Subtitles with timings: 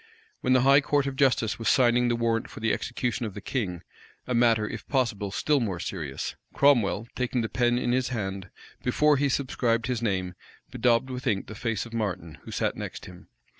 [0.39, 3.39] When the high court of justice was signing the warrant for the execution of the
[3.39, 3.83] king,
[4.25, 8.49] a matter, if possible, still more serious, Cromwell, taking the pen in his hand,
[8.81, 10.33] before he subscribed his name,
[10.71, 13.27] bedaubed with ink the face of Martin, who sat next him.